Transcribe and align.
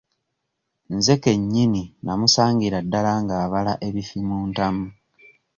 Nze 0.95 1.13
ke 1.23 1.31
nnyini 1.39 1.83
namusangira 2.03 2.77
ddala 2.85 3.11
ng'abala 3.23 3.73
ebifi 3.87 4.19
mu 4.27 4.37
ntamu. 4.49 4.85